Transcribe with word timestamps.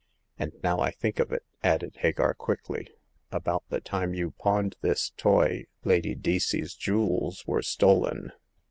And 0.39 0.53
now 0.63 0.79
I 0.79 0.89
think 0.89 1.19
of 1.19 1.31
it," 1.31 1.43
added 1.63 1.97
Hagar, 1.97 2.33
quickly," 2.33 2.89
about 3.31 3.65
the 3.69 3.79
time 3.79 4.15
you 4.15 4.31
pawned 4.31 4.75
this 4.81 5.11
toy 5.11 5.65
Lady 5.83 6.15
Deacey's 6.15 6.73
jewels 6.73 7.45
were 7.45 7.61
stolen. 7.61 8.31